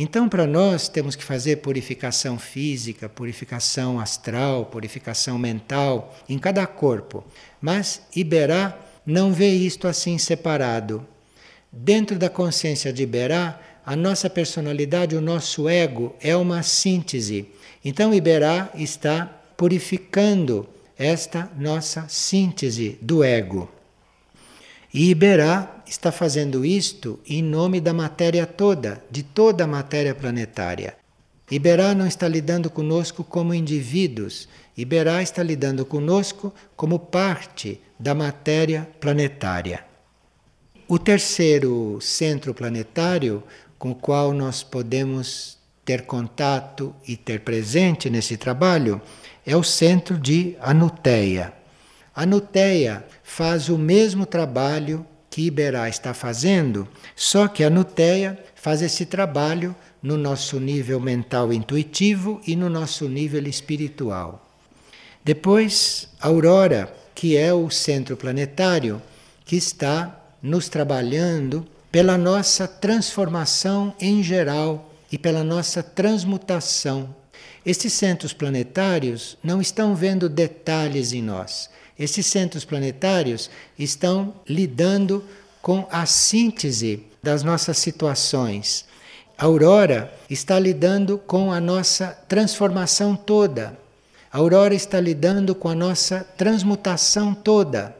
[0.00, 7.24] então, para nós, temos que fazer purificação física, purificação astral, purificação mental em cada corpo.
[7.60, 11.04] Mas Iberá não vê isto assim separado.
[11.72, 17.48] Dentro da consciência de Iberá, a nossa personalidade, o nosso ego é uma síntese.
[17.88, 19.24] Então, Iberá está
[19.56, 20.68] purificando
[20.98, 23.66] esta nossa síntese do ego.
[24.92, 30.98] E Iberá está fazendo isto em nome da matéria toda, de toda a matéria planetária.
[31.50, 38.86] Iberá não está lidando conosco como indivíduos, Iberá está lidando conosco como parte da matéria
[39.00, 39.82] planetária.
[40.86, 43.42] O terceiro centro planetário
[43.78, 45.57] com o qual nós podemos
[45.88, 49.00] ter contato e ter presente nesse trabalho
[49.46, 51.50] é o centro de Anuteia.
[52.14, 56.86] A Nuteia faz o mesmo trabalho que Iberá está fazendo,
[57.16, 63.08] só que a Nuteia faz esse trabalho no nosso nível mental intuitivo e no nosso
[63.08, 64.46] nível espiritual.
[65.24, 69.00] Depois, Aurora, que é o centro planetário
[69.42, 77.14] que está nos trabalhando pela nossa transformação em geral e pela nossa transmutação.
[77.64, 85.24] Estes centros planetários não estão vendo detalhes em nós, esses centros planetários estão lidando
[85.60, 88.86] com a síntese das nossas situações.
[89.36, 93.76] A aurora está lidando com a nossa transformação toda.
[94.32, 97.96] A aurora está lidando com a nossa transmutação toda.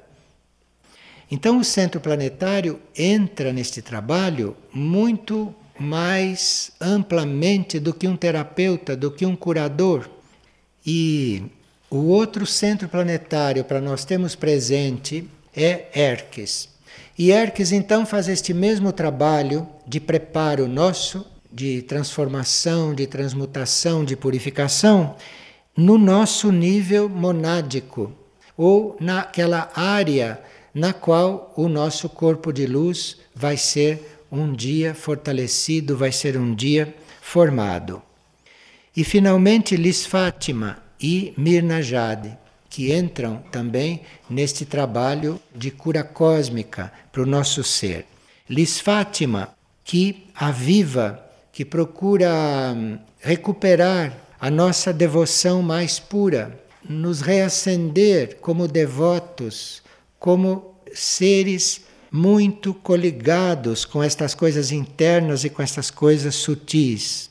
[1.30, 9.11] Então, o centro planetário entra neste trabalho muito mais amplamente do que um terapeuta, do
[9.11, 10.09] que um curador.
[10.85, 11.43] E
[11.91, 16.68] o outro centro planetário para nós termos presente é Herques.
[17.18, 24.14] E Herques então faz este mesmo trabalho de preparo nosso, de transformação, de transmutação, de
[24.14, 25.16] purificação,
[25.76, 28.12] no nosso nível monádico,
[28.57, 30.41] ou naquela área
[30.74, 36.55] na qual o nosso corpo de luz vai ser um dia fortalecido, vai ser um
[36.55, 38.03] dia formado.
[38.97, 42.37] E finalmente Lis Fátima e Mirna Jade,
[42.68, 48.07] que entram também neste trabalho de cura cósmica para o nosso ser.
[48.49, 49.55] Lis Fátima,
[49.85, 56.59] que aviva, que procura hum, recuperar a nossa devoção mais pura,
[56.89, 59.83] nos reacender como devotos,
[60.18, 67.30] como seres muito coligados com estas coisas internas e com estas coisas sutis.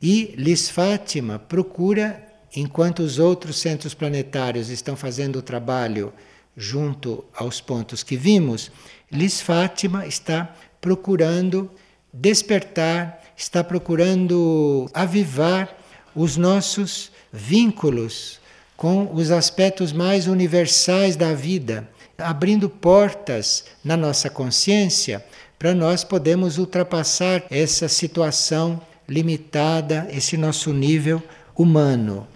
[0.00, 2.22] E Lis Fátima procura,
[2.54, 6.12] enquanto os outros centros planetários estão fazendo o trabalho
[6.56, 8.70] junto aos pontos que vimos,
[9.10, 11.70] Lis Fátima está procurando
[12.12, 15.76] despertar, está procurando avivar
[16.14, 18.38] os nossos vínculos
[18.76, 21.88] com os aspectos mais universais da vida
[22.18, 25.24] abrindo portas na nossa consciência
[25.58, 31.22] para nós podermos ultrapassar essa situação limitada, esse nosso nível
[31.56, 32.26] humano.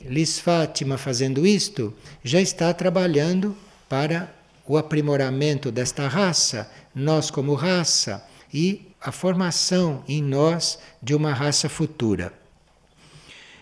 [0.00, 1.92] Lis Fátima, fazendo isto,
[2.22, 3.56] já está trabalhando
[3.88, 4.32] para
[4.66, 11.68] o aprimoramento desta raça, nós como raça, e a formação em nós de uma raça
[11.68, 12.32] futura.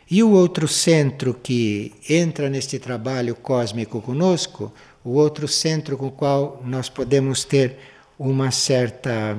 [0.08, 4.72] E o outro centro que entra neste trabalho cósmico conosco,
[5.06, 7.78] o outro centro com o qual nós podemos ter
[8.18, 9.38] uma certa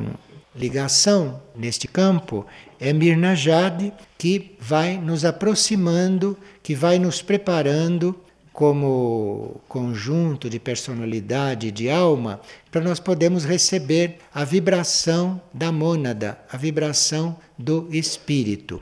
[0.55, 2.45] ligação neste campo
[2.79, 8.15] é Mirna Jade, que vai nos aproximando, que vai nos preparando
[8.53, 12.39] como conjunto de personalidade, de alma,
[12.71, 18.81] para nós podermos receber a vibração da mônada, a vibração do espírito.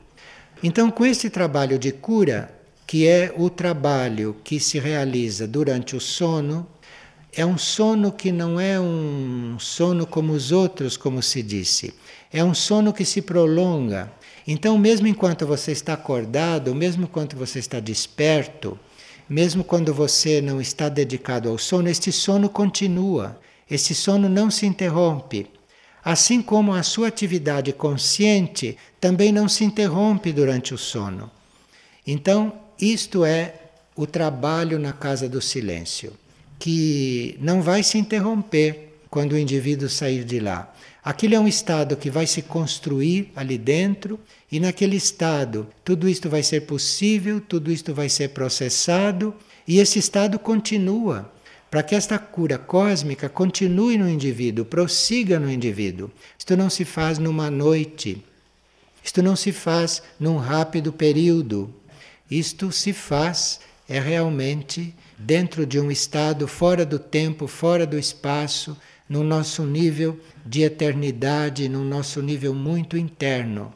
[0.61, 2.53] Então, com este trabalho de cura,
[2.88, 6.67] que é o trabalho que se realiza durante o sono,
[7.38, 11.93] é um sono que não é um sono como os outros, como se disse.
[12.31, 14.09] É um sono que se prolonga.
[14.47, 18.79] Então, mesmo enquanto você está acordado, mesmo enquanto você está desperto,
[19.27, 23.38] mesmo quando você não está dedicado ao sono, este sono continua.
[23.69, 25.47] Este sono não se interrompe.
[26.03, 31.29] Assim como a sua atividade consciente também não se interrompe durante o sono.
[32.07, 33.55] Então, isto é
[33.93, 36.13] o trabalho na casa do silêncio
[36.60, 40.74] que não vai se interromper quando o indivíduo sair de lá.
[41.03, 44.20] Aquilo é um estado que vai se construir ali dentro,
[44.51, 49.34] e naquele estado tudo isto vai ser possível, tudo isto vai ser processado,
[49.68, 51.32] e esse estado continua.
[51.70, 56.10] Para que esta cura cósmica continue no indivíduo, prossiga no indivíduo.
[56.39, 58.24] Isto não se faz numa noite,
[59.03, 61.74] isto não se faz num rápido período,
[62.30, 68.78] isto se faz é realmente dentro de um estado fora do tempo, fora do espaço,
[69.07, 73.74] no nosso nível de eternidade, no nosso nível muito interno.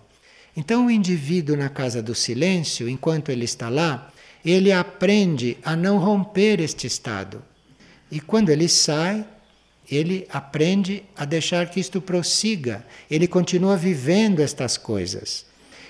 [0.55, 4.11] Então, o indivíduo na casa do silêncio, enquanto ele está lá,
[4.43, 7.43] ele aprende a não romper este estado.
[8.11, 9.25] E quando ele sai,
[9.89, 15.45] ele aprende a deixar que isto prossiga, ele continua vivendo estas coisas.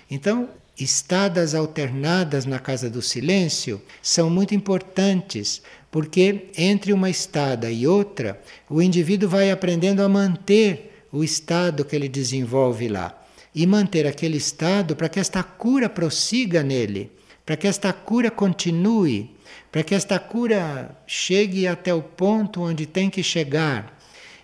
[0.10, 5.61] Então, estadas alternadas na casa do silêncio são muito importantes,
[5.91, 11.95] porque entre uma estada e outra, o indivíduo vai aprendendo a manter o estado que
[11.95, 13.19] ele desenvolve lá
[13.53, 17.11] e manter aquele estado para que esta cura prossiga nele,
[17.45, 19.36] para que esta cura continue,
[19.71, 23.97] para que esta cura chegue até o ponto onde tem que chegar.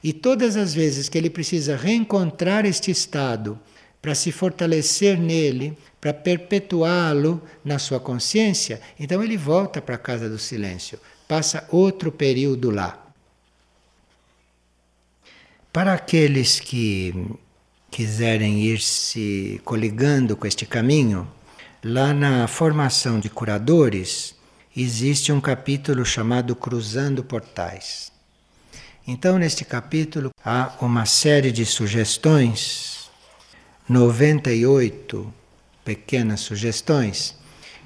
[0.03, 3.59] E todas as vezes que ele precisa reencontrar este estado
[4.05, 10.29] para se fortalecer nele, para perpetuá-lo na sua consciência, então ele volta para a casa
[10.29, 13.03] do silêncio, passa outro período lá.
[15.73, 17.15] Para aqueles que
[17.89, 21.27] quiserem ir se coligando com este caminho,
[21.83, 24.35] lá na formação de curadores
[24.77, 28.11] existe um capítulo chamado Cruzando Portais.
[29.07, 32.94] Então, neste capítulo, há uma série de sugestões,
[33.87, 35.33] 98
[35.83, 37.35] pequenas sugestões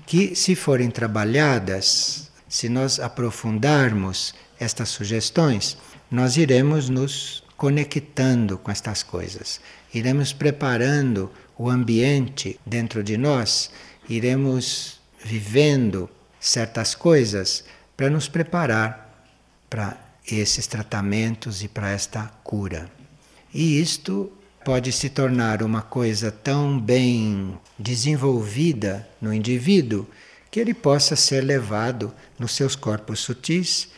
[0.06, 5.78] que, se forem trabalhadas, se nós aprofundarmos estas sugestões,
[6.10, 9.60] nós iremos nos conectando com estas coisas,
[9.94, 13.70] iremos preparando o ambiente dentro de nós,
[14.08, 17.66] iremos vivendo certas coisas
[17.98, 19.28] para nos preparar
[19.70, 22.90] para esses tratamentos e para esta cura.
[23.54, 24.32] E isto
[24.64, 30.08] pode se tornar uma coisa tão bem desenvolvida no indivíduo
[30.52, 33.90] que ele possa ser levado nos seus corpos sutis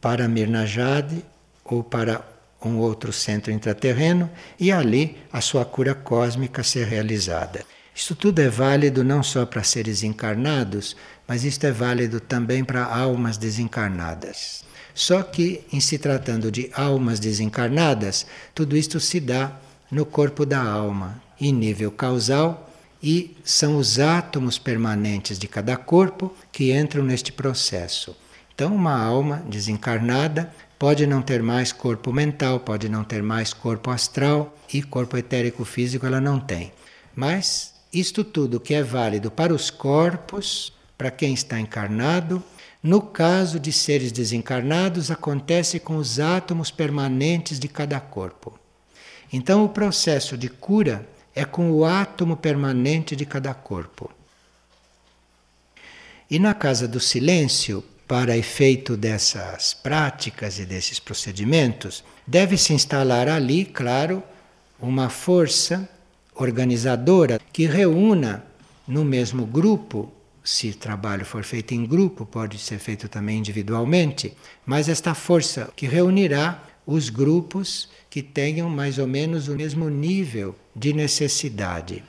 [0.00, 1.24] para Mirnajade
[1.64, 2.24] ou para
[2.62, 7.64] um outro centro intraterreno e ali a sua cura cósmica ser realizada.
[7.94, 10.96] Isto tudo é válido não só para seres encarnados,
[11.26, 14.64] mas isto é válido também para almas desencarnadas.
[14.94, 19.52] Só que, em se tratando de almas desencarnadas, tudo isto se dá
[19.90, 22.70] no corpo da alma, em nível causal,
[23.02, 28.14] e são os átomos permanentes de cada corpo que entram neste processo.
[28.54, 33.90] Então, uma alma desencarnada pode não ter mais corpo mental, pode não ter mais corpo
[33.90, 36.72] astral e corpo etérico físico ela não tem.
[37.16, 42.42] Mas isto tudo que é válido para os corpos, para quem está encarnado,
[42.82, 48.59] no caso de seres desencarnados, acontece com os átomos permanentes de cada corpo.
[49.32, 54.10] Então, o processo de cura é com o átomo permanente de cada corpo.
[56.30, 63.64] E na casa do silêncio, para efeito dessas práticas e desses procedimentos, deve-se instalar ali,
[63.64, 64.22] claro,
[64.80, 65.88] uma força
[66.34, 68.44] organizadora que reúna
[68.86, 70.12] no mesmo grupo,
[70.42, 75.86] se trabalho for feito em grupo, pode ser feito também individualmente, mas esta força que
[75.86, 82.02] reunirá os grupos que tenham mais ou menos o mesmo nível de necessidade.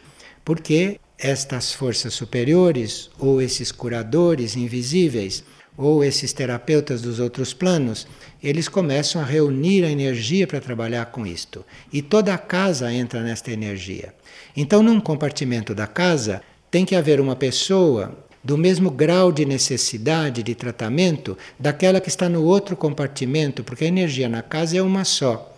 [0.43, 5.43] Porque estas forças superiores, ou esses curadores invisíveis,
[5.77, 8.07] ou esses terapeutas dos outros planos,
[8.43, 11.65] eles começam a reunir a energia para trabalhar com isto.
[11.93, 14.13] E toda a casa entra nesta energia.
[14.55, 20.41] Então, num compartimento da casa, tem que haver uma pessoa do mesmo grau de necessidade
[20.41, 25.05] de tratamento daquela que está no outro compartimento, porque a energia na casa é uma
[25.05, 25.55] só.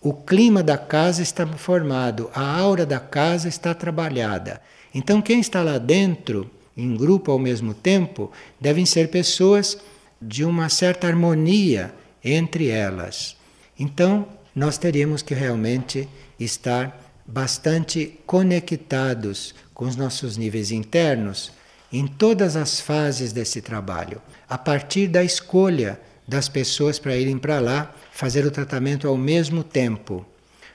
[0.00, 4.60] O clima da casa está formado, a aura da casa está trabalhada.
[4.94, 8.30] Então, quem está lá dentro, em grupo ao mesmo tempo,
[8.60, 9.78] devem ser pessoas
[10.20, 13.36] de uma certa harmonia entre elas.
[13.78, 16.08] Então, nós teríamos que realmente
[16.38, 21.52] estar bastante conectados com os nossos níveis internos
[21.98, 27.60] em todas as fases desse trabalho, a partir da escolha das pessoas para irem para
[27.60, 30.26] lá fazer o tratamento ao mesmo tempo.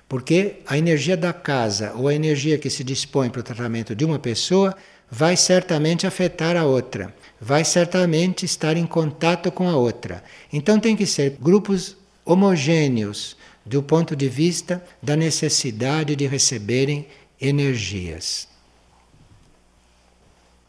[0.08, 4.04] Porque a energia da casa ou a energia que se dispõe para o tratamento de
[4.04, 4.76] uma pessoa
[5.10, 10.24] vai certamente afetar a outra, vai certamente estar em contato com a outra.
[10.52, 17.08] Então tem que ser grupos homogêneos do ponto de vista da necessidade de receberem
[17.40, 18.51] energias.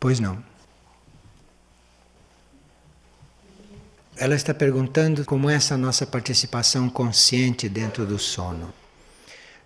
[0.02, 0.36] Pois não.
[4.16, 8.74] Ela está perguntando como é essa nossa participação consciente dentro do sono.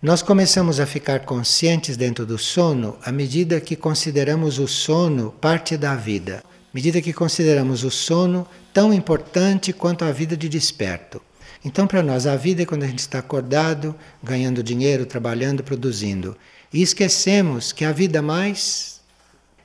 [0.03, 5.75] Nós começamos a ficar conscientes dentro do sono à medida que consideramos o sono parte
[5.75, 11.23] da vida, à medida que consideramos o sono tão importante quanto a vida de desperto.
[11.65, 16.37] Então, para nós, a vida é quando a gente está acordado, ganhando dinheiro, trabalhando, produzindo.
[16.71, 18.96] E esquecemos que a vida mais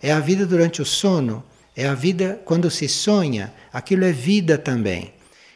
[0.01, 1.43] é a vida durante o sono,
[1.75, 5.13] é a vida quando se sonha, aquilo é vida também.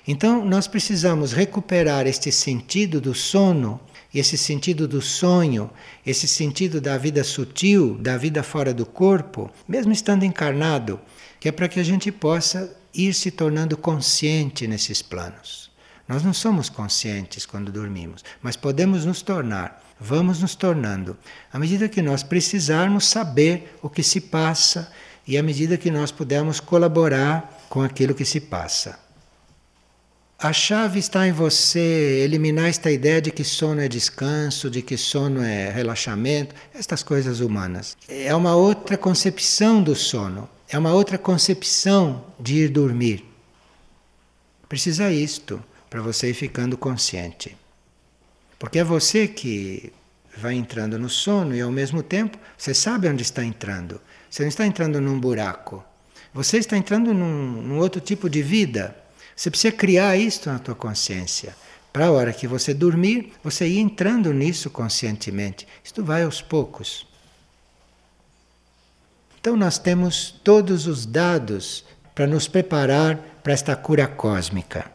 [0.07, 3.79] Então nós precisamos recuperar este sentido do sono,
[4.13, 5.69] esse sentido do sonho,
[6.05, 10.99] esse sentido da vida sutil, da vida fora do corpo, mesmo estando encarnado,
[11.39, 15.69] que é para que a gente possa ir se tornando consciente nesses planos.
[16.07, 21.17] Nós não somos conscientes quando dormimos, mas podemos nos tornar vamos nos tornando,
[21.51, 24.91] à medida que nós precisarmos saber o que se passa
[25.27, 28.99] e à medida que nós pudermos colaborar com aquilo que se passa.
[30.37, 34.97] A chave está em você eliminar esta ideia de que sono é descanso, de que
[34.97, 37.95] sono é relaxamento, estas coisas humanas.
[38.07, 43.23] É uma outra concepção do sono, é uma outra concepção de ir dormir.
[44.67, 47.55] Precisa isto para você ir ficando consciente.
[48.65, 49.93] Porque é você que
[50.35, 54.01] vai entrando no sono e ao mesmo tempo você sabe onde está entrando.
[54.27, 55.85] Você não está entrando num buraco.
[56.33, 58.97] Você está entrando num, num outro tipo de vida.
[59.35, 61.55] Você precisa criar isto na tua consciência.
[61.93, 65.67] Para a hora que você dormir, você ir entrando nisso conscientemente.
[65.83, 67.05] Isto vai aos poucos.
[69.39, 71.85] Então nós temos todos os dados
[72.15, 74.94] para nos preparar para esta cura cósmica.